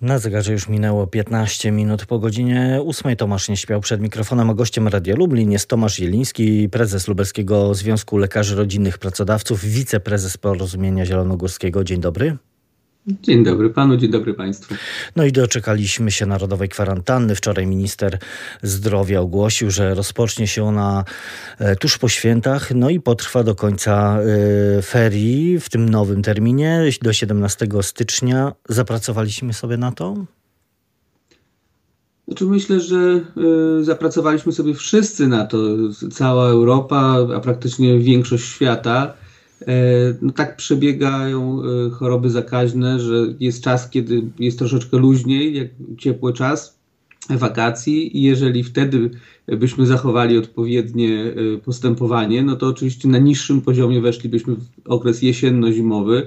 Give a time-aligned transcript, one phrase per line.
[0.00, 3.16] Na zegarze już minęło 15 minut po godzinie 8.
[3.16, 8.18] Tomasz nie śpiał przed mikrofonem, a gościem Radia Lublin jest Tomasz Jeliński, prezes Lubelskiego Związku
[8.18, 11.84] Lekarzy Rodzinnych Pracodawców, wiceprezes Porozumienia Zielonogórskiego.
[11.84, 12.36] Dzień dobry.
[13.22, 14.74] Dzień dobry panu, dzień dobry państwu.
[15.16, 17.34] No i doczekaliśmy się narodowej kwarantanny.
[17.34, 18.18] Wczoraj minister
[18.62, 21.04] zdrowia ogłosił, że rozpocznie się ona
[21.58, 24.18] e, tuż po świętach, no i potrwa do końca
[24.78, 28.52] e, ferii w tym nowym terminie, do 17 stycznia.
[28.68, 30.14] Zapracowaliśmy sobie na to?
[32.30, 33.20] Znaczy myślę, że
[33.80, 35.58] y, zapracowaliśmy sobie wszyscy na to,
[36.12, 39.14] cała Europa, a praktycznie większość świata.
[39.66, 45.68] E, no tak przebiegają e, choroby zakaźne, że jest czas, kiedy jest troszeczkę luźniej, jak
[45.98, 46.80] ciepły czas
[47.30, 49.10] wakacji i jeżeli wtedy
[49.46, 56.26] byśmy zachowali odpowiednie e, postępowanie, no to oczywiście na niższym poziomie weszlibyśmy w okres jesienno-zimowy.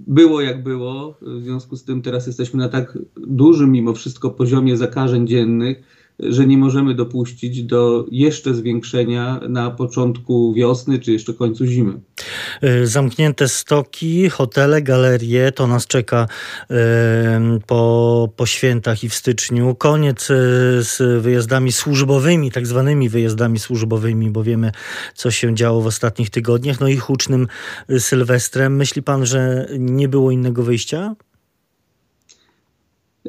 [0.00, 4.76] Było jak było, w związku z tym teraz jesteśmy na tak dużym mimo wszystko poziomie
[4.76, 5.82] zakażeń dziennych,
[6.20, 12.00] że nie możemy dopuścić do jeszcze zwiększenia na początku wiosny czy jeszcze końcu zimy.
[12.62, 16.28] E, zamknięte stoki, hotele, galerie, to nas czeka
[17.66, 19.74] po, po świętach i w styczniu.
[19.74, 20.34] Koniec e,
[20.82, 24.72] z wyjazdami służbowymi, tak zwanymi wyjazdami służbowymi, bo wiemy,
[25.14, 26.80] co się działo w ostatnich tygodniach.
[26.80, 27.48] No i hucznym
[27.98, 28.76] Sylwestrem.
[28.76, 31.14] Myśli pan, że nie było innego wyjścia?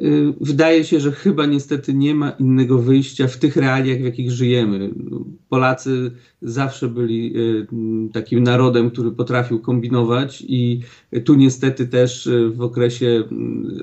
[0.02, 4.30] Y, wydaje się, że chyba niestety nie ma innego wyjścia w tych realiach, w jakich
[4.30, 4.90] żyjemy.
[5.48, 6.10] Polacy
[6.42, 7.66] zawsze byli y,
[8.12, 10.80] takim narodem, który potrafił kombinować, i
[11.24, 13.24] tu niestety też y, w okresie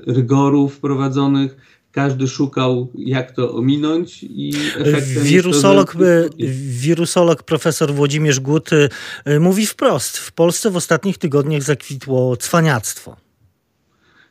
[0.06, 1.56] rygorów wprowadzonych
[1.92, 4.52] każdy szukał, jak to ominąć i
[5.22, 5.98] wirusolog, to,
[6.80, 8.70] wirusolog profesor Włodzimierz Gut
[9.40, 13.27] mówi wprost, w Polsce w ostatnich tygodniach zakwitło cwaniactwo.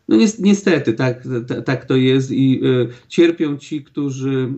[0.08, 1.24] No niestety, tak,
[1.66, 4.50] tak to jest i y, cierpią ci, którzy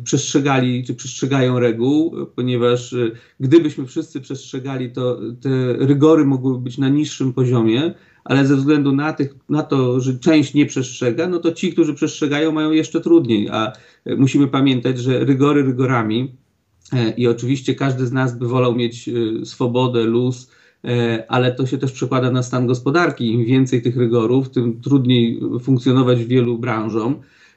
[0.00, 6.78] y, przestrzegali czy przestrzegają reguł, ponieważ y, gdybyśmy wszyscy przestrzegali, to te rygory mogłyby być
[6.78, 7.94] na niższym poziomie,
[8.24, 11.94] ale ze względu na, tych, na to, że część nie przestrzega, no to ci, którzy
[11.94, 13.72] przestrzegają, mają jeszcze trudniej, a
[14.06, 16.32] y, musimy pamiętać, że rygory rygorami
[17.16, 19.10] i oczywiście każdy z nas by wolał mieć
[19.44, 20.57] swobodę, luz, E,
[21.28, 23.32] ale to się też przekłada na stan gospodarki.
[23.32, 27.16] Im więcej tych rygorów, tym trudniej funkcjonować wielu branżom,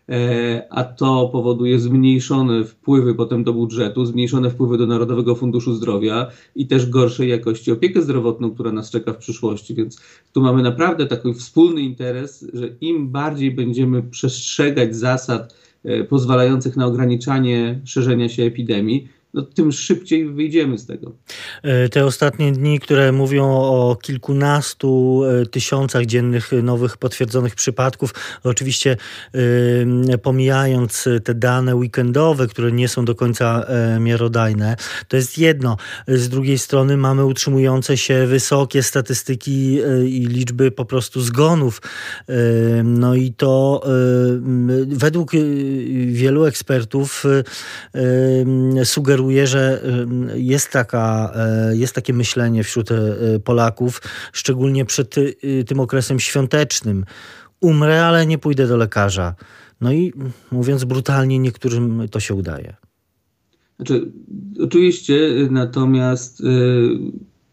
[0.10, 6.28] e, a to powoduje zmniejszone wpływy potem do budżetu, zmniejszone wpływy do Narodowego Funduszu Zdrowia
[6.56, 9.76] i też gorszej jakości opiekę zdrowotną, która nas czeka w przyszłości.
[9.76, 10.02] Więc
[10.34, 16.86] tu mamy naprawdę taki wspólny interes, że im bardziej będziemy przestrzegać zasad e, pozwalających na
[16.86, 21.12] ograniczanie szerzenia się epidemii, no, tym szybciej wyjdziemy z tego.
[21.64, 28.98] E, te ostatnie dni, które mówią o kilkunastu e, tysiącach dziennych nowych potwierdzonych przypadków, oczywiście
[30.22, 33.66] pomijając te dane weekendowe, które nie są do końca
[34.00, 34.76] miarodajne,
[35.08, 35.78] to jest jedno.
[36.08, 41.82] Z drugiej strony mamy utrzymujące się wysokie statystyki i liczby po prostu zgonów.
[42.84, 43.84] No i to
[44.88, 45.32] według
[46.08, 47.24] wielu ekspertów
[48.84, 49.82] sugeruje, sugeruje, że
[50.36, 52.96] jest, taka, e, jest takie myślenie wśród e,
[53.44, 54.02] Polaków,
[54.34, 57.06] szczególnie przed e, tym okresem świątecznym.
[57.62, 59.36] Umrę, ale nie pójdę do lekarza.
[59.82, 60.14] No i
[60.52, 62.76] mówiąc brutalnie, niektórym to się udaje.
[63.76, 64.12] Znaczy,
[64.60, 65.16] oczywiście,
[65.50, 66.44] natomiast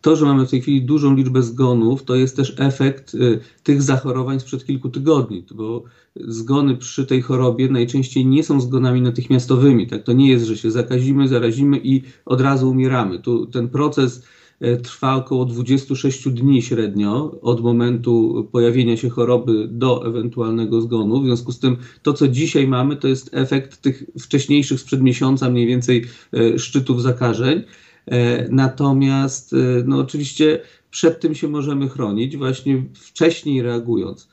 [0.08, 3.82] to, że mamy w tej chwili dużą liczbę zgonów, to jest też efekt y, tych
[3.82, 5.82] zachorowań sprzed kilku tygodni, bo
[6.16, 9.86] zgony przy tej chorobie najczęściej nie są zgonami natychmiastowymi.
[9.86, 10.02] Tak?
[10.02, 13.18] To nie jest, że się zakazimy, zarazimy i od razu umieramy.
[13.18, 14.24] Tu ten proces
[14.62, 21.20] y, trwa około 26 dni średnio od momentu pojawienia się choroby do ewentualnego zgonu.
[21.20, 25.50] W związku z tym to, co dzisiaj mamy, to jest efekt tych wcześniejszych sprzed miesiąca
[25.50, 26.04] mniej więcej
[26.34, 27.62] y, szczytów zakażeń.
[28.10, 30.60] E, natomiast, e, no oczywiście,
[30.90, 34.28] przed tym się możemy chronić, właśnie wcześniej reagując.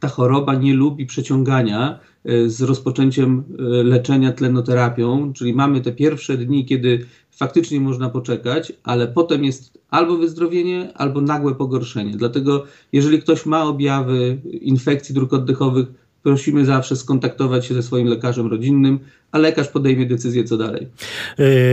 [0.00, 3.44] Ta choroba nie lubi przeciągania e, z rozpoczęciem
[3.84, 10.16] leczenia tlenoterapią, czyli mamy te pierwsze dni, kiedy faktycznie można poczekać, ale potem jest albo
[10.16, 12.16] wyzdrowienie, albo nagłe pogorszenie.
[12.16, 15.86] Dlatego, jeżeli ktoś ma objawy infekcji dróg oddechowych,
[16.22, 18.98] prosimy zawsze skontaktować się ze swoim lekarzem rodzinnym,
[19.36, 20.88] a lekarz podejmie decyzję, co dalej.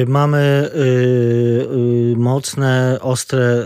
[0.07, 0.69] Mamy
[2.17, 3.65] mocne, ostre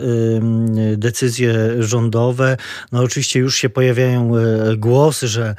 [0.97, 2.57] decyzje rządowe.
[2.91, 4.31] No oczywiście już się pojawiają
[4.77, 5.55] głosy, że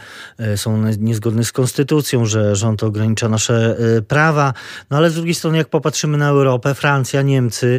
[0.56, 3.76] są niezgodne z konstytucją, że rząd ogranicza nasze
[4.08, 4.55] prawa.
[4.90, 7.79] No ale z drugiej strony, jak popatrzymy na Europę, Francja, Niemcy,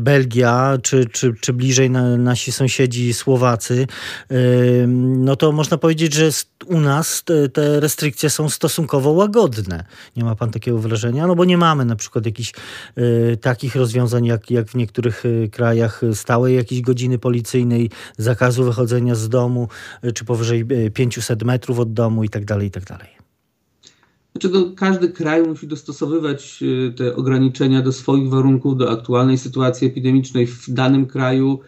[0.00, 3.86] Belgia, czy, czy, czy bliżej na, nasi sąsiedzi Słowacy,
[4.96, 6.30] no to można powiedzieć, że
[6.66, 9.45] u nas te restrykcje są stosunkowo łagodne.
[10.16, 11.26] Nie ma pan takiego wrażenia?
[11.26, 12.52] No bo nie mamy na przykład jakichś
[12.98, 19.14] y, takich rozwiązań, jak, jak w niektórych y, krajach stałej jakiejś godziny policyjnej, zakazu wychodzenia
[19.14, 19.68] z domu,
[20.04, 20.64] y, czy powyżej
[20.94, 23.08] 500 metrów od domu i tak dalej, i tak dalej.
[24.32, 26.64] Znaczy, no, każdy kraj musi dostosowywać
[26.96, 31.60] te ograniczenia do swoich warunków, do aktualnej sytuacji epidemicznej w danym kraju,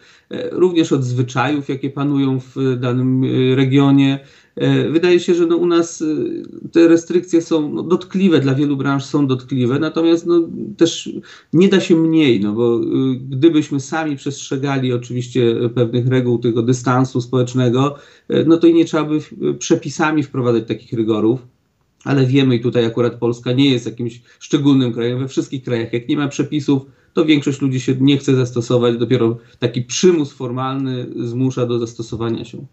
[0.51, 3.23] również od zwyczajów, jakie panują w danym
[3.55, 4.19] regionie.
[4.59, 6.05] E, wydaje się, że no u nas e,
[6.71, 11.09] te restrykcje są no dotkliwe, dla wielu branż są dotkliwe, natomiast no też
[11.53, 12.81] nie da się mniej, no bo e,
[13.15, 17.95] gdybyśmy sami przestrzegali oczywiście pewnych reguł tego dystansu społecznego,
[18.45, 19.19] no to i nie trzeba by
[19.59, 21.39] przepisami wprowadzać takich rygorów
[22.03, 25.19] ale wiemy i tutaj akurat Polska nie jest jakimś szczególnym krajem.
[25.19, 26.81] We wszystkich krajach, jak nie ma przepisów,
[27.13, 28.97] to większość ludzi się nie chce zastosować.
[28.97, 32.65] Dopiero taki przymus formalny zmusza do zastosowania się.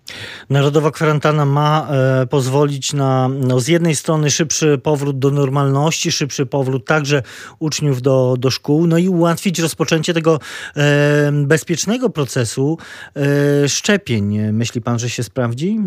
[0.50, 6.46] Narodowa kwarantanna ma e, pozwolić na no, z jednej strony szybszy powrót do normalności, szybszy
[6.46, 7.22] powrót także
[7.58, 10.40] uczniów do, do szkół, no i ułatwić rozpoczęcie tego
[10.76, 12.78] e, bezpiecznego procesu
[13.16, 14.52] e, szczepień.
[14.52, 15.78] Myśli pan, że się sprawdzi?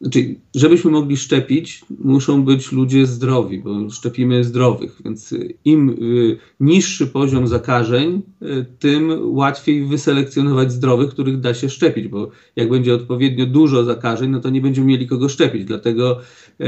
[0.00, 5.34] Znaczy, żebyśmy mogli szczepić, muszą być ludzie zdrowi, bo szczepimy zdrowych, więc
[5.64, 12.30] im y, niższy poziom zakażeń, y, tym łatwiej wyselekcjonować zdrowych, których da się szczepić, bo
[12.56, 15.64] jak będzie odpowiednio dużo zakażeń, no to nie będziemy mieli kogo szczepić.
[15.64, 16.20] Dlatego
[16.60, 16.66] e,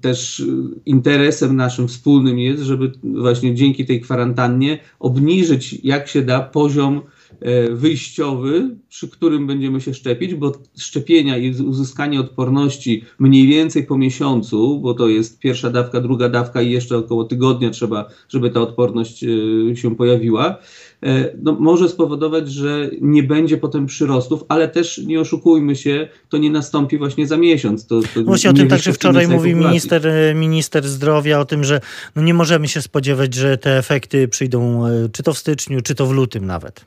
[0.00, 0.42] też
[0.86, 7.00] interesem naszym wspólnym jest, żeby właśnie dzięki tej kwarantannie obniżyć jak się da poziom
[7.70, 14.80] wyjściowy, przy którym będziemy się szczepić, bo szczepienia i uzyskanie odporności mniej więcej po miesiącu,
[14.80, 19.24] bo to jest pierwsza dawka, druga dawka i jeszcze około tygodnia trzeba, żeby ta odporność
[19.24, 20.58] e, się pojawiła.
[21.02, 26.38] E, no, może spowodować, że nie będzie potem przyrostów, ale też nie oszukujmy się, to
[26.38, 27.86] nie nastąpi właśnie za miesiąc.
[27.86, 30.02] To, to właśnie o tym także wczoraj mówił minister,
[30.34, 31.80] minister zdrowia, o tym, że
[32.16, 34.82] no nie możemy się spodziewać, że te efekty przyjdą
[35.12, 36.86] czy to w styczniu, czy to w lutym nawet.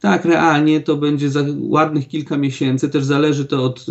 [0.00, 2.88] Tak, realnie to będzie za ładnych kilka miesięcy.
[2.88, 3.86] Też zależy to od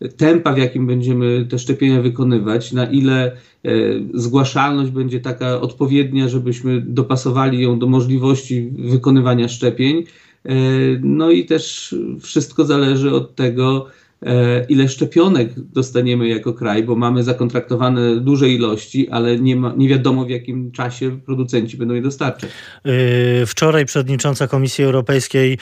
[0.00, 3.32] e, tempa, w jakim będziemy te szczepienia wykonywać, na ile
[3.64, 3.70] e,
[4.14, 10.04] zgłaszalność będzie taka odpowiednia, żebyśmy dopasowali ją do możliwości wykonywania szczepień.
[10.44, 10.54] E,
[11.02, 13.86] no i też wszystko zależy od tego,
[14.68, 20.24] ile szczepionek dostaniemy jako kraj, bo mamy zakontraktowane duże ilości, ale nie, ma, nie wiadomo
[20.24, 22.50] w jakim czasie producenci będą je dostarczać.
[22.84, 25.58] E, wczoraj przewodnicząca Komisji Europejskiej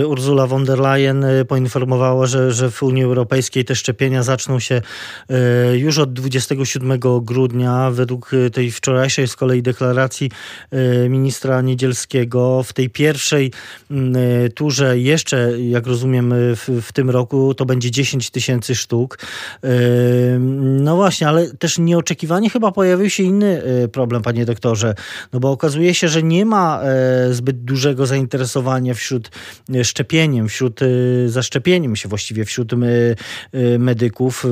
[0.00, 4.82] e, Ursula von der Leyen poinformowała, że, że w Unii Europejskiej te szczepienia zaczną się
[5.72, 7.90] już od 27 grudnia.
[7.90, 10.30] Według tej wczorajszej z kolei deklaracji
[11.08, 13.52] ministra Niedzielskiego w tej pierwszej
[14.54, 19.18] turze jeszcze, jak rozumiem, w, w tym roku to będzie będzie 10 tysięcy sztuk.
[20.58, 24.94] No właśnie, ale też nieoczekiwanie chyba pojawił się inny e, problem, panie doktorze,
[25.32, 29.30] no bo okazuje się, że nie ma e, zbyt dużego zainteresowania wśród
[29.74, 30.80] e, szczepieniem, wśród
[31.26, 32.72] zaszczepieniem się właściwie wśród
[33.78, 34.46] medyków,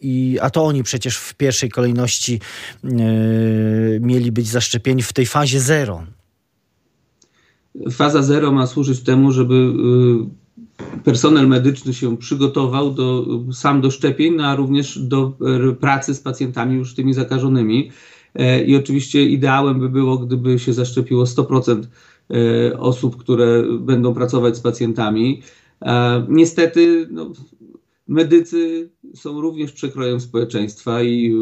[0.00, 2.40] i, a to oni przecież w pierwszej kolejności
[4.00, 6.02] mieli być zaszczepieni w tej fazie zero.
[7.92, 9.72] Faza zero ma służyć temu, żeby
[11.04, 15.32] personel medyczny się przygotował do, sam do szczepień, no a również do
[15.70, 17.90] e, pracy z pacjentami już tymi zakażonymi.
[18.34, 21.82] E, I oczywiście ideałem by było, gdyby się zaszczepiło 100%
[22.30, 25.42] e, osób, które będą pracować z pacjentami.
[26.28, 27.32] Niestety no,
[28.08, 31.34] medycy są również przekrojem społeczeństwa i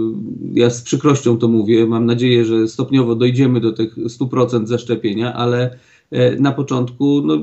[0.55, 1.87] ja z przykrością to mówię.
[1.87, 5.79] Mam nadzieję, że stopniowo dojdziemy do tych 100% zaszczepienia, ale
[6.39, 7.39] na początku no,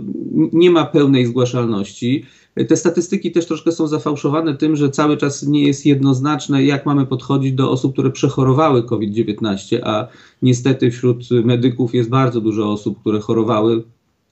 [0.53, 2.25] nie ma pełnej zgłaszalności.
[2.67, 7.05] Te statystyki też troszkę są zafałszowane tym, że cały czas nie jest jednoznaczne, jak mamy
[7.05, 10.07] podchodzić do osób, które przechorowały COVID-19, a
[10.41, 13.83] niestety wśród medyków jest bardzo dużo osób, które chorowały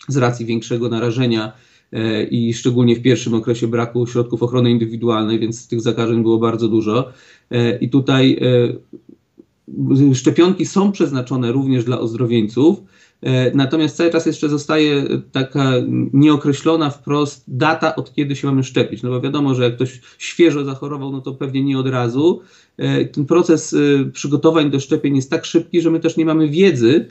[0.08, 1.52] z racji większego narażenia
[1.94, 6.68] e, i szczególnie w pierwszym okresie braku środków ochrony indywidualnej, więc tych zakażeń było bardzo
[6.68, 7.10] dużo.
[7.52, 8.40] E, I tutaj
[10.14, 12.82] szczepionki są przeznaczone również dla ozdrowieńców,
[13.54, 15.72] Natomiast cały czas jeszcze zostaje taka
[16.14, 19.04] nieokreślona wprost data, od kiedy się mamy szczepić.
[19.04, 22.42] No bo wiadomo, że jak ktoś świeżo zachorował, no to pewnie nie od razu.
[23.12, 23.76] Ten proces
[24.14, 27.08] przygotowań do szczepień jest tak szybki, że my też nie mamy wiedzy,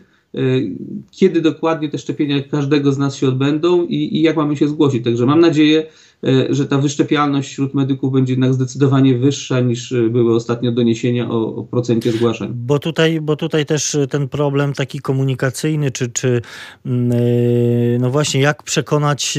[1.10, 5.04] kiedy dokładnie te szczepienia każdego z nas się odbędą i, i jak mamy się zgłosić.
[5.04, 6.15] Także mam nadzieję, E,
[6.50, 11.56] że ta wyszczepialność wśród medyków będzie jednak zdecydowanie wyższa niż e, były ostatnio doniesienia o,
[11.56, 12.52] o procencie zgłaszeń.
[12.54, 16.42] Bo tutaj, bo tutaj też ten problem taki komunikacyjny, czy, czy
[16.86, 19.38] mm, e, no właśnie jak przekonać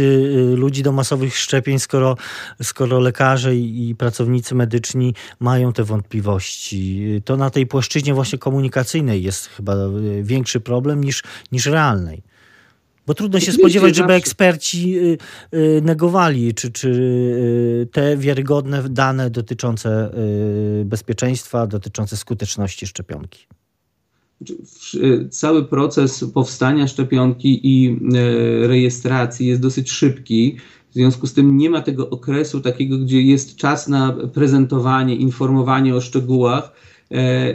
[0.55, 2.15] ludzi do masowych szczepień, skoro,
[2.63, 7.07] skoro lekarze i pracownicy medyczni mają te wątpliwości.
[7.25, 9.75] To na tej płaszczyźnie właśnie komunikacyjnej jest chyba
[10.21, 12.23] większy problem niż, niż realnej.
[13.07, 15.17] Bo trudno się spodziewać, żeby eksperci y,
[15.53, 20.11] y, negowali, czy, czy y, te wiarygodne dane dotyczące
[20.85, 23.47] bezpieczeństwa, dotyczące skuteczności szczepionki.
[24.41, 27.99] Znaczy, cały proces powstania szczepionki i
[28.61, 30.57] rejestracji jest dosyć szybki.
[30.89, 35.95] W związku z tym nie ma tego okresu takiego, gdzie jest czas na prezentowanie, informowanie
[35.95, 36.71] o szczegółach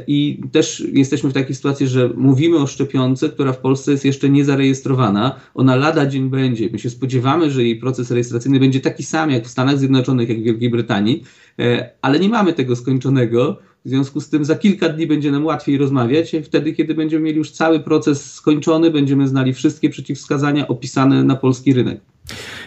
[0.07, 4.31] I też jesteśmy w takiej sytuacji, że mówimy o szczepionce, która w Polsce jest jeszcze
[4.31, 5.41] nie zarejestrowana.
[5.55, 6.69] Ona lada dzień będzie.
[6.73, 10.39] My się spodziewamy, że jej proces rejestracyjny będzie taki sam jak w Stanach Zjednoczonych, jak
[10.39, 11.25] w Wielkiej Brytanii,
[11.59, 13.59] e, ale nie mamy tego skończonego.
[13.85, 16.33] W związku z tym za kilka dni będzie nam łatwiej rozmawiać.
[16.45, 21.73] Wtedy, kiedy będziemy mieli już cały proces skończony, będziemy znali wszystkie przeciwwskazania opisane na polski
[21.73, 22.01] rynek.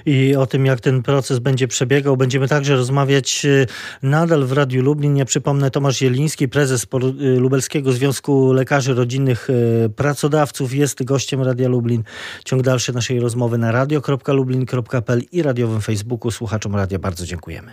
[0.05, 3.67] I o tym, jak ten proces będzie przebiegał, będziemy także rozmawiać y,
[4.03, 5.17] nadal w Radiu Lublin.
[5.17, 11.69] Ja przypomnę, Tomasz Jeliński, prezes y, Lubelskiego Związku Lekarzy Rodzinnych y, Pracodawców, jest gościem Radia
[11.69, 12.03] Lublin.
[12.45, 16.31] Ciąg dalszy naszej rozmowy na radio.lublin.pl i radiowym Facebooku.
[16.31, 17.71] Słuchaczom radia bardzo dziękujemy.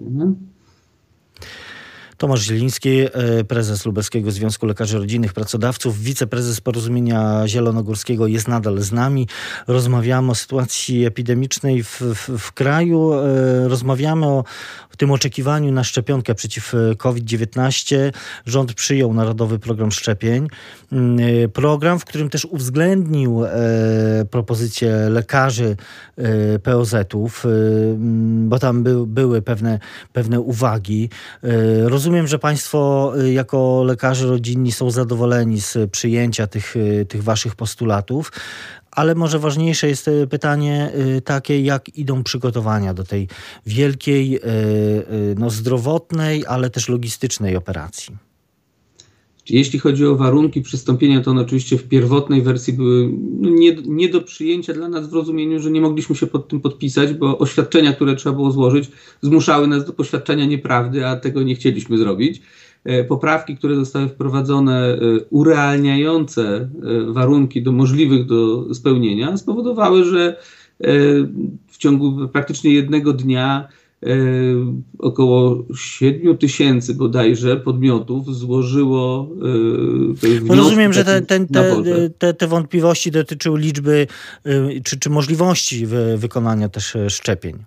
[0.00, 0.53] Mhm.
[2.16, 8.92] Tomasz Zieliński, e, prezes Lubelskiego Związku Lekarzy Rodzinnych Pracodawców, wiceprezes Porozumienia Zielonogórskiego jest nadal z
[8.92, 9.28] nami.
[9.66, 13.12] Rozmawiamy o sytuacji epidemicznej w, w, w kraju.
[13.12, 14.44] E, rozmawiamy o,
[14.96, 17.96] tym oczekiwaniu na szczepionkę przeciw e, COVID-19
[18.46, 20.48] rząd przyjął Narodowy Program Szczepień.
[20.92, 23.42] Mm, program, w którym też uwzględnił
[24.30, 25.76] propozycje lekarzy
[26.62, 29.78] POZ-ów, mm, bo tam by, były pewne,
[30.12, 31.10] pewne uwagi.
[32.04, 36.74] Rozumiem, że Państwo jako lekarze rodzinni są zadowoleni z przyjęcia tych,
[37.08, 38.32] tych Waszych postulatów,
[38.90, 40.92] ale może ważniejsze jest e, pytanie
[41.24, 43.28] takie, jak idą przygotowania do tej
[43.66, 44.40] wielkiej,
[45.36, 48.16] no, zdrowotnej, ale też logistycznej operacji.
[49.50, 53.10] Jeśli chodzi o warunki przystąpienia, to one oczywiście w pierwotnej wersji były
[53.40, 56.60] no, nie, nie, do przyjęcia dla nas w rozumieniu, że nie mogliśmy się pod tym
[56.60, 58.90] podpisać, bo oświadczenia, które trzeba było złożyć,
[59.22, 62.42] zmuszały nas do poświadczenia nieprawdy, a tego nie chcieliśmy zrobić.
[62.84, 64.98] E, poprawki, które zostały wprowadzone, e,
[65.30, 66.68] urealniające e,
[67.12, 70.36] warunki do możliwych do spełnienia, spowodowały, że
[71.68, 73.68] w ciągu praktycznie jednego dnia
[74.98, 79.28] około 7 tysięcy bodajże podmiotów złożyło
[80.44, 81.46] no Rozumiem, że te, te,
[82.18, 84.06] te, te, wątpliwości dotyczyły liczby
[84.84, 87.64] czy, czy możliwości wykonania też szczepień.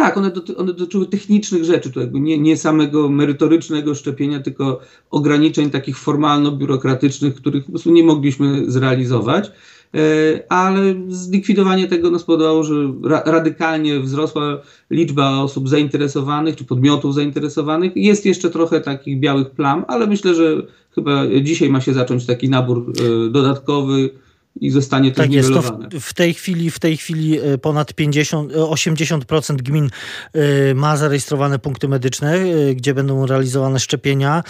[0.00, 4.80] Tak, one, doty, one dotyczyły technicznych rzeczy, to jakby nie, nie samego merytorycznego szczepienia, tylko
[5.10, 9.50] ograniczeń takich formalno-biurokratycznych, których po prostu nie mogliśmy zrealizować.
[9.94, 14.58] E, ale zlikwidowanie tego no, spowodowało, że ra radykalnie wzrosła
[14.90, 17.92] liczba osób zainteresowanych czy podmiotów zainteresowanych.
[17.96, 20.62] Jest jeszcze trochę takich białych plam, ale myślę, że
[20.94, 22.92] chyba dzisiaj ma się zacząć taki nabór
[23.26, 24.10] e, dodatkowy
[24.56, 25.32] i zostanie to tak.
[25.32, 29.90] Jest, to w, w, tej chwili, w tej chwili e, ponad 50, 80% e, gmin
[30.32, 32.38] e, ma zarejestrowane punkty medyczne,
[32.74, 34.42] gdzie będą realizowane szczepienia.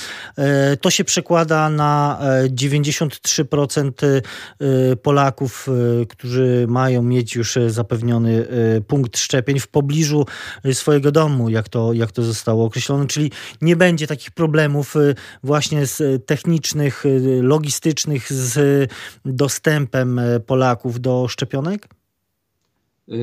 [0.81, 3.93] To się przekłada na 93%
[5.03, 5.69] Polaków,
[6.09, 8.47] którzy mają mieć już zapewniony
[8.87, 10.27] punkt szczepień w pobliżu
[10.73, 13.07] swojego domu, jak to, jak to zostało określone.
[13.07, 13.31] Czyli
[13.61, 14.95] nie będzie takich problemów
[15.43, 17.05] właśnie z technicznych,
[17.43, 18.91] logistycznych, z
[19.25, 21.89] dostępem e, Polaków do szczepionek?
[23.09, 23.15] E,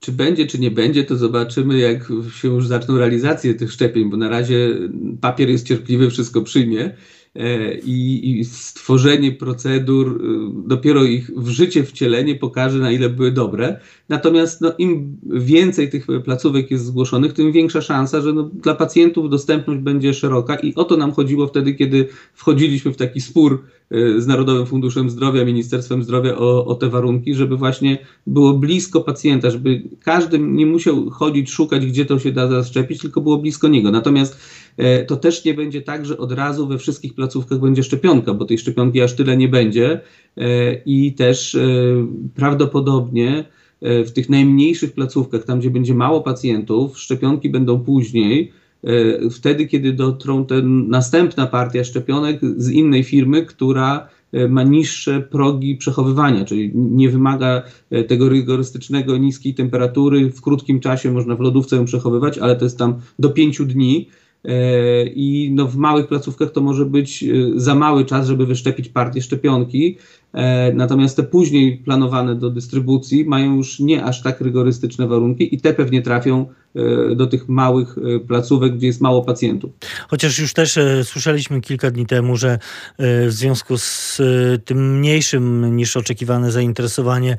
[0.00, 4.16] czy będzie, czy nie będzie, to zobaczymy, jak się już zaczną realizacje tych szczepień, bo
[4.16, 4.74] na razie
[5.20, 6.96] papier jest cierpliwy, wszystko przyjmie.
[7.34, 10.22] E, I, i, stworzenie procedur,
[10.66, 13.80] dopiero ich w życie wcielenie pokaże, na ile były dobre.
[14.08, 19.30] Natomiast no, im więcej tych placówek jest zgłoszonych, tym większa szansa, że no, dla pacjentów
[19.30, 24.26] dostępność będzie szeroka i o to nam chodziło wtedy, kiedy wchodziliśmy w taki spór z
[24.26, 29.82] Narodowym Funduszem Zdrowia, Ministerstwem Zdrowia o, o te warunki, żeby właśnie było blisko pacjenta, żeby
[30.02, 33.90] każdy nie musiał chodzić, szukać, gdzie to się da zaszczepić, tylko było blisko niego.
[33.90, 34.40] Natomiast
[35.06, 38.58] to też nie będzie tak, że od razu we wszystkich placówkach będzie szczepionka, bo tej
[38.58, 40.00] szczepionki aż tyle nie będzie
[40.86, 41.58] i też
[42.34, 43.44] prawdopodobnie
[43.82, 48.65] w tych najmniejszych placówkach, tam gdzie będzie mało pacjentów, szczepionki będą później, e,
[49.30, 55.76] wtedy, kiedy dotrą ten następna partia szczepionek z innej firmy, która e, ma niższe progi
[55.76, 60.30] przechowywania, czyli nie wymaga e, tego rygorystycznego niskiej temperatury.
[60.30, 64.08] W krótkim czasie można w lodówce ją przechowywać, ale to jest tam do pięciu dni.
[65.14, 67.24] I no w małych placówkach to może być
[67.56, 69.96] za mały czas, żeby wyszczepić partię szczepionki.
[70.36, 75.60] E, natomiast te później planowane do dystrybucji mają już nie aż tak rygorystyczne warunki i
[75.60, 76.46] te pewnie trafią e,
[77.16, 79.70] do tych małych e, placówek, gdzie jest mało pacjentów.
[80.08, 82.58] Chociaż już też słyszeliśmy kilka dni temu, że
[82.98, 84.22] w związku z
[84.64, 87.36] tym mniejszym niż oczekiwane zainteresowanie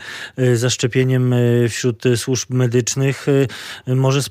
[0.53, 1.35] zaszczepieniem
[1.69, 3.25] wśród służb medycznych
[3.87, 4.21] może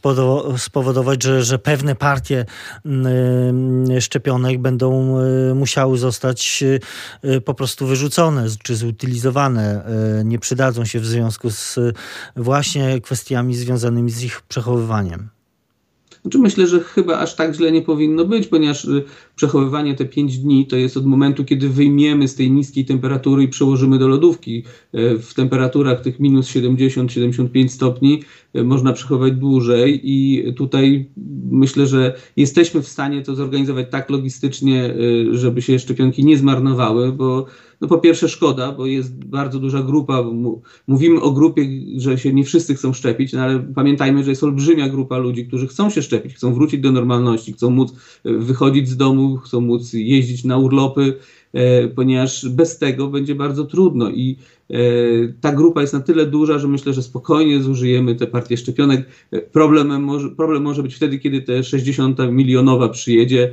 [0.57, 2.45] spowodować, że, że pewne partie
[4.01, 5.19] szczepionek będą
[5.55, 6.65] musiały zostać
[7.45, 9.85] po prostu wyrzucone czy zutylizowane
[10.21, 11.93] e, nie przydadzą się w związku z e,
[12.37, 14.96] właśnie kwestiami związanymi z ich przechowywaniem?
[16.26, 19.05] Znaczy myślę, że chyba aż tak źle nie powinno być, ponieważ y,
[19.37, 23.49] przechowywanie te 5 dni to jest od momentu, kiedy wyjmiemy z tej niskiej temperatury i
[23.49, 24.62] przełożymy do lodówki.
[24.93, 28.23] E, w temperaturach tych minus 70-75 stopni
[28.55, 31.11] e, można przechowywać dłużej i tutaj
[31.50, 34.95] myślę, że jesteśmy w stanie to zorganizować tak logistycznie,
[35.31, 37.47] żeby się szczepionki nie zmarnowały, bo
[37.80, 40.25] no po pierwsze szkoda, bo jest bardzo duża grupa,
[40.87, 41.66] mówimy o grupie,
[41.97, 45.66] że się nie wszyscy chcą szczepić, no ale pamiętajmy, że jest olbrzymia grupa ludzi, którzy
[45.66, 47.92] chcą się szczepić, chcą wrócić do normalności, chcą móc
[48.25, 51.46] wychodzić z domu, chcą móc jeździć na urlopy, e,
[51.95, 54.37] ponieważ bez tego będzie bardzo trudno i
[54.71, 54.77] e,
[55.41, 59.07] ta grupa jest na tyle duża, że myślę, że spokojnie zużyjemy te partie szczepionek.
[59.33, 63.51] E, problemem może, problem może być wtedy, kiedy te 60 milionowa przyjedzie,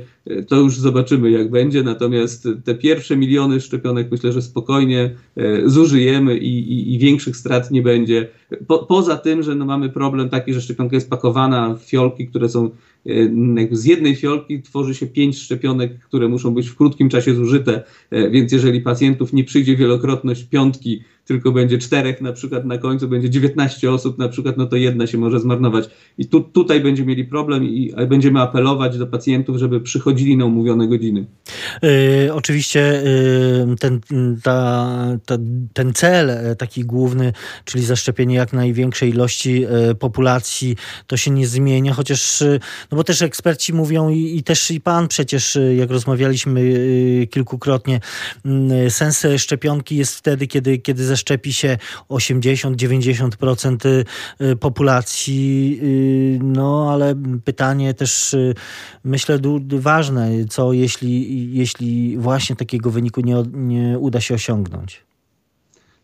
[0.48, 5.10] to już zobaczymy jak będzie, natomiast te pierwsze miliony szczepionek myślę, że spokojnie
[5.64, 8.28] zużyjemy i, i, i większych strat nie będzie.
[8.66, 12.48] Po, poza tym, że no mamy problem taki, że szczepionka jest pakowana w fiolki, które
[12.48, 12.93] są E,
[13.70, 18.30] z jednej fiolki tworzy się pięć szczepionek, które muszą być w krótkim czasie zużyte, e,
[18.30, 23.30] więc jeżeli pacjentów nie przyjdzie wielokrotność piątki, tylko będzie czterech na przykład na końcu, będzie
[23.30, 25.90] 19 osób na przykład, no to jedna się może zmarnować.
[26.18, 30.88] I tu, tutaj będziemy mieli problem i będziemy apelować do pacjentów, żeby przychodzili na umówione
[30.88, 31.26] godziny.
[31.84, 34.00] Yy, oczywiście yy, ten,
[34.42, 34.88] ta,
[35.26, 35.38] ta,
[35.72, 37.32] ten cel e, taki główny,
[37.64, 40.76] czyli zaszczepienie jak największej ilości yy, populacji,
[41.06, 42.42] to się nie zmienia, chociaż,
[42.90, 46.60] no bo też eksperci mówią i, i też i pan przecież, jak rozmawialiśmy
[47.30, 48.00] kilkukrotnie,
[48.88, 54.04] sens szczepionki jest wtedy, kiedy, kiedy zaszczepi się 80-90% y,
[54.44, 55.80] y, populacji.
[55.82, 58.36] Y, no ale pytanie też
[59.04, 61.73] myślę ważne, co jeśli, jeśli
[62.18, 65.04] właśnie takiego wyniku nie, nie uda się osiągnąć?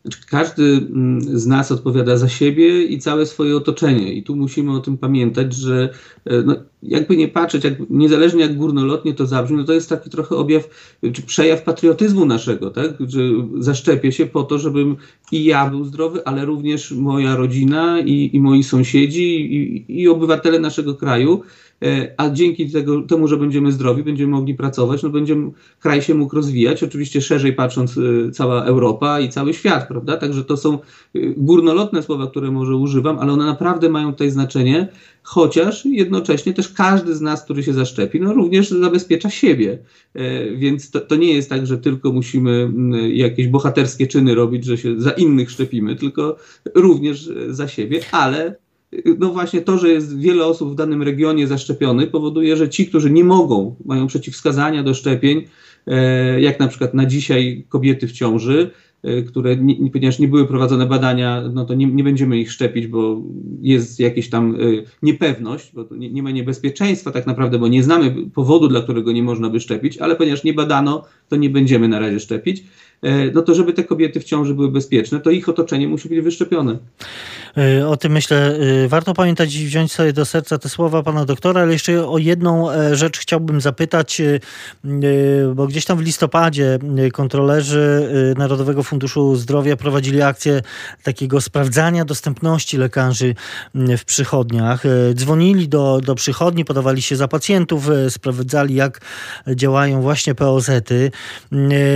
[0.03, 4.13] Znaczy, każdy mm, z nas odpowiada za siebie i całe swoje otoczenie.
[4.13, 5.89] I tu musimy o tym pamiętać, że
[6.25, 10.11] e, no, jakby nie patrzeć, jak, niezależnie jak górnolotnie to zabrzmi, no to jest taki
[10.11, 10.69] trochę objaw,
[11.13, 12.91] czy przejaw patriotyzmu naszego, tak?
[13.01, 13.21] Że
[13.59, 14.97] zaszczepię się po to, żebym
[15.33, 20.59] i ja był zdrowy, ale również moja rodzina i, i moi sąsiedzi i, i obywatele
[20.59, 21.43] naszego kraju
[22.17, 26.37] a dzięki tego, temu, że będziemy zdrowi, będziemy mogli pracować, no będziemy, kraj się mógł
[26.37, 30.17] rozwijać, oczywiście szerzej patrząc e, cała Europa i cały świat, prawda?
[30.17, 30.79] Także to są e,
[31.37, 34.89] górnolotne słowa, które może używam, ale one naprawdę mają tutaj znaczenie,
[35.23, 39.79] chociaż jednocześnie też każdy z nas, który się zaszczepi, no również zabezpiecza siebie.
[40.57, 42.73] Więc to, to nie jest tak, że tylko musimy
[43.13, 46.37] jakieś bohaterskie czyny robić, że się za innych szczepimy, tylko
[46.75, 48.57] również za siebie, ale
[49.19, 53.11] no właśnie to, że jest wiele osób w danym regionie zaszczepionych, powoduje, że ci, którzy
[53.11, 55.45] nie mogą, mają przeciwwskazania do szczepień,
[55.87, 58.71] e, jak na przykład na dzisiaj kobiety w ciąży,
[59.03, 62.87] e, które, nie, ponieważ nie były prowadzone badania, no to nie, nie będziemy ich szczepić,
[62.87, 63.23] bo
[63.61, 64.59] jest jakaś tam e,
[65.03, 69.23] niepewność, bo nie, nie, ma niebezpieczeństwa tak naprawdę, bo nie znamy powodu, dla którego nie
[69.23, 72.65] można by szczepić, ale ponieważ nie badano, to nie będziemy na razie szczepić.
[73.35, 76.79] No to żeby te kobiety w ciąży były bezpieczne, to ich otoczenie musi być wyszczepione.
[77.57, 81.25] E, o tym myślę, e, warto pamiętać i wziąć sobie do serca te słowa pana
[81.25, 84.23] doktora, ale jeszcze o jedną e, rzecz chciałbym zapytać,
[85.55, 86.79] bo gdzieś tam w listopadzie
[87.13, 88.09] kontrolerzy
[88.39, 90.63] Narodowego Funduszu Zdrowia prowadzili akcję
[91.03, 93.35] takiego sprawdzania dostępności lekarzy
[93.75, 94.83] w przychodniach.
[95.15, 99.01] Dzwonili do, do przychodni, podawali się za pacjentów, sprawdzali jak
[99.55, 101.11] działają właśnie POZ-y.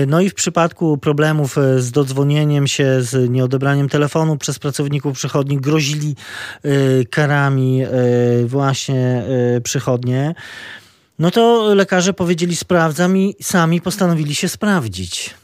[0.07, 6.17] No i w przypadku problemów z dodzwonieniem się, z nieodebraniem telefonu przez pracowników przychodni, grozili
[6.65, 9.25] y, karami y, właśnie
[9.65, 10.35] przychodnie,
[11.19, 15.35] no to lekarze powiedzieli sprawdzam i sami postanowili się sprawdzić.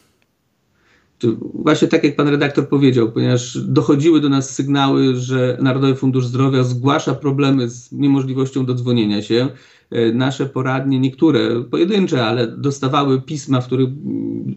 [1.54, 6.62] Właśnie tak jak pan redaktor powiedział, ponieważ dochodziły do nas sygnały, że Narodowy Fundusz Zdrowia
[6.62, 9.48] zgłasza problemy z niemożliwością dodzwonienia się.
[10.14, 13.88] Nasze poradnie, niektóre pojedyncze, ale dostawały pisma, w których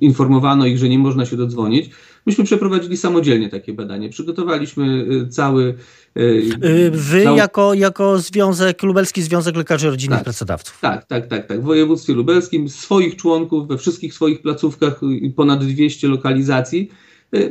[0.02, 1.90] informowano ich, że nie można się dodzwonić.
[2.26, 4.10] Myśmy przeprowadzili samodzielnie takie badanie.
[4.10, 5.76] Przygotowaliśmy y, cały.
[6.18, 6.22] Y,
[6.64, 7.38] y, wy cały...
[7.38, 10.80] jako, jako związek, Lubelski Związek Lekarzy Rodzinnych tak, Pracodawców.
[10.82, 11.62] Tak, tak, tak, tak.
[11.62, 15.02] W województwie lubelskim swoich członków we wszystkich swoich placówkach
[15.36, 16.90] ponad 200 lokalizacji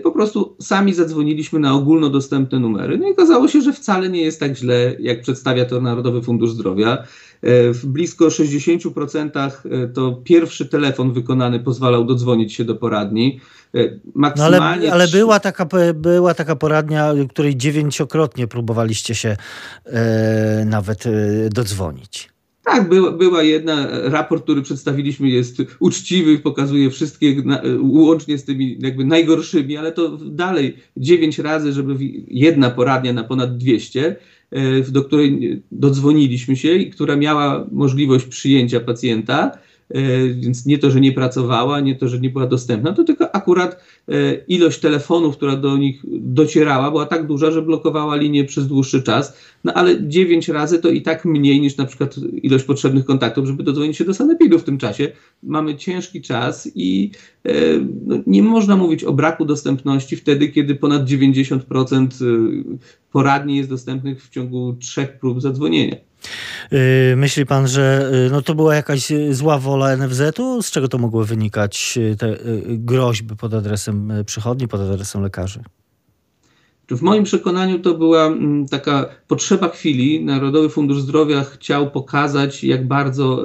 [0.02, 2.98] po prostu sami zadzwoniliśmy na ogólnodostępne numery.
[2.98, 6.50] No i okazało się, że wcale nie jest tak źle, jak przedstawia to Narodowy Fundusz
[6.50, 7.04] Zdrowia.
[7.72, 9.50] W blisko 60%
[9.94, 13.40] to pierwszy telefon wykonany pozwalał dodzwonić się do poradni.
[14.14, 19.36] Maksymalnie no ale, ale była, taka, była taka poradnia, której dziewięciokrotnie próbowaliście się
[19.84, 21.10] e, nawet e,
[21.48, 22.31] dodzwonić.
[22.64, 27.42] Tak, była, była jedna, raport, który przedstawiliśmy jest uczciwy, pokazuje wszystkie,
[27.80, 31.96] łącznie z tymi jakby najgorszymi, ale to dalej dziewięć razy, żeby
[32.28, 34.16] jedna poradnia na ponad 200,
[34.50, 39.71] e, do której dodzwoniliśmy się i która miała możliwość przyjęcia pacjenta, E,
[40.34, 43.84] więc nie to, że nie pracowała, nie to, że nie była dostępna, to tylko akurat
[44.08, 49.02] e, ilość telefonów, która do nich docierała, była tak duża, że blokowała linię przez dłuższy
[49.02, 49.36] czas.
[49.64, 53.62] No ale 9 razy to i tak mniej niż na przykład ilość potrzebnych kontaktów, żeby
[53.62, 55.12] dodzwonić się do sanepidu w tym czasie.
[55.42, 57.31] Mamy ciężki czas i e,
[58.26, 62.08] nie można mówić o braku dostępności wtedy, kiedy ponad 90%
[63.12, 65.96] poradni jest dostępnych w ciągu trzech prób zadzwonienia.
[67.12, 70.62] Y, myśli pan, że y, no to była jakaś zła wola NFZ-u?
[70.62, 72.36] Z czego to mogło wynikać, y, te
[72.68, 75.62] groźby pod adresem przychodni, pod adresem lekarzy?
[76.90, 80.24] W moim przekonaniu to była mm, taka potrzeba chwili.
[80.24, 83.42] Narodowy Fundusz Zdrowia chciał pokazać, jak bardzo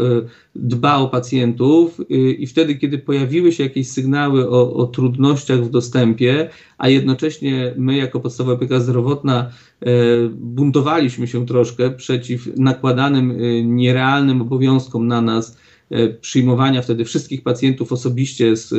[0.56, 6.50] dba o pacjentów, i wtedy, kiedy pojawiły się jakieś sygnały o, o trudnościach w dostępie,
[6.78, 9.90] a jednocześnie my, jako podstawowa opieka zdrowotna, E,
[10.30, 15.58] buntowaliśmy się troszkę przeciw nakładanym e, nierealnym obowiązkom na nas
[15.90, 18.74] e, przyjmowania wtedy wszystkich pacjentów osobiście z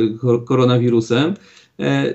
[0.45, 1.33] koronawirusem.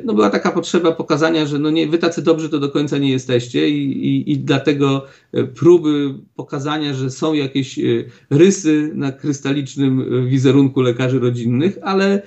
[0.04, 3.10] No była taka potrzeba pokazania, że no nie, wy tacy dobrzy to do końca nie
[3.10, 5.06] jesteście i, i, i dlatego
[5.54, 7.80] próby pokazania, że są jakieś
[8.30, 12.22] rysy na krystalicznym wizerunku lekarzy rodzinnych, ale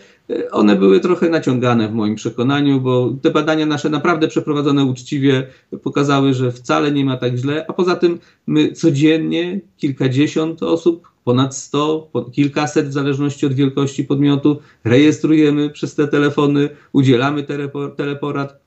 [0.51, 5.47] one były trochę naciągane w moim przekonaniu, bo te badania nasze naprawdę przeprowadzone uczciwie
[5.83, 11.55] pokazały, że wcale nie ma tak źle, a poza tym my codziennie kilkadziesiąt osób, ponad
[11.55, 17.45] sto, kilkaset w zależności od wielkości podmiotu rejestrujemy przez te telefony, udzielamy
[17.97, 18.59] teleporad.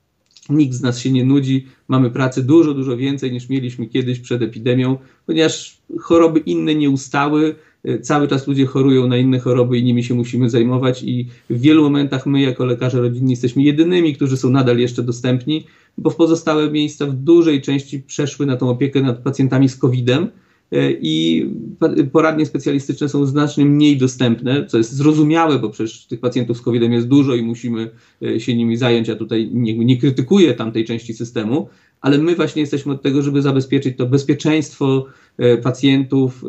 [0.49, 4.43] Nikt z nas się nie nudzi, mamy pracy dużo, dużo więcej niż mieliśmy kiedyś przed
[4.43, 7.55] epidemią, ponieważ choroby inne nie ustały,
[8.03, 11.83] cały czas ludzie chorują na inne choroby i nimi się musimy zajmować i w wielu
[11.83, 15.67] momentach my jako lekarze rodzinni jesteśmy jedynymi, którzy są nadal jeszcze dostępni,
[15.99, 20.29] bo w pozostałe miejsca w dużej części przeszły na tą opiekę nad pacjentami z COVID-em
[21.01, 21.47] i
[22.13, 26.93] poradnie specjalistyczne są znacznie mniej dostępne, co jest zrozumiałe, bo przecież tych pacjentów z COVID-em
[26.93, 27.91] jest dużo i musimy
[28.23, 29.09] y, się nimi zająć.
[29.09, 31.69] Ja tutaj nie, nie krytykuję tamtej części systemu,
[32.01, 35.07] ale my właśnie jesteśmy od tego, żeby zabezpieczyć to bezpieczeństwo
[35.39, 36.47] e, pacjentów e,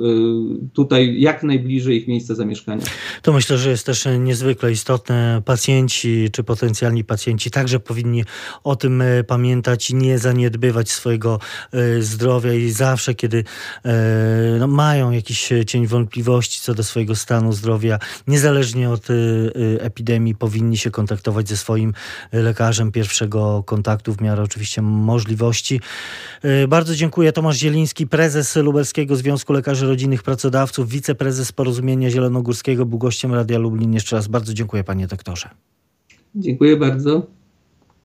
[0.74, 2.86] tutaj jak najbliżej ich miejsca zamieszkania.
[3.22, 5.42] To myślę, że jest też niezwykle istotne.
[5.46, 8.24] Pacjenci czy potencjalni pacjenci także powinni
[8.64, 11.40] o tym e, pamiętać i nie zaniedbywać swojego
[12.00, 13.44] zdrowia i zawsze, kiedy
[14.60, 19.08] no, mają jakiś cień wątpliwości co do swojego stanu zdrowia, niezależnie od
[19.80, 21.94] epidemii, powinni się kontaktować ze swoim
[22.32, 25.41] lekarzem pierwszego kontaktu w miarę oczywiście możliwości
[26.44, 27.32] E, bardzo dziękuję.
[27.32, 33.94] Tomasz Zieliński, prezes Lubelskiego Związku Lekarzy Rodzinnych Pracodawców, wiceprezes Porozumienia Zielonogórskiego, był gościem Radia Lublin.
[33.94, 35.50] Jeszcze raz bardzo dziękuję panie doktorze.
[36.36, 37.41] Dziękuję bardzo.